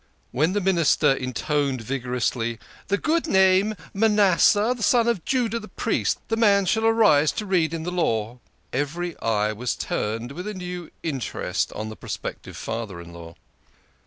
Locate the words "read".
7.45-7.71